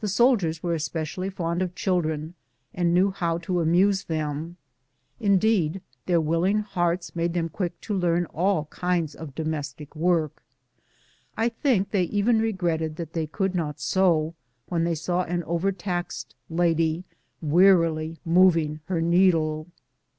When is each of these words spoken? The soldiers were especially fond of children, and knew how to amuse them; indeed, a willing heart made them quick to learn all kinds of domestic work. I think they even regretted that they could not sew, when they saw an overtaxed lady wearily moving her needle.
The 0.00 0.08
soldiers 0.08 0.62
were 0.62 0.74
especially 0.74 1.30
fond 1.30 1.62
of 1.62 1.74
children, 1.74 2.34
and 2.74 2.92
knew 2.92 3.10
how 3.10 3.38
to 3.38 3.60
amuse 3.62 4.04
them; 4.04 4.58
indeed, 5.18 5.80
a 6.06 6.20
willing 6.20 6.58
heart 6.58 7.10
made 7.14 7.32
them 7.32 7.48
quick 7.48 7.80
to 7.80 7.94
learn 7.94 8.26
all 8.26 8.66
kinds 8.66 9.14
of 9.14 9.34
domestic 9.34 9.96
work. 9.96 10.42
I 11.38 11.48
think 11.48 11.90
they 11.90 12.02
even 12.02 12.38
regretted 12.38 12.96
that 12.96 13.14
they 13.14 13.26
could 13.26 13.54
not 13.54 13.80
sew, 13.80 14.34
when 14.68 14.84
they 14.84 14.94
saw 14.94 15.22
an 15.22 15.42
overtaxed 15.44 16.34
lady 16.50 17.04
wearily 17.40 18.18
moving 18.26 18.80
her 18.88 19.00
needle. 19.00 19.68